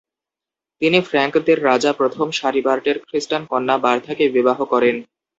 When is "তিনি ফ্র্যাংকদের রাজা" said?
0.81-1.91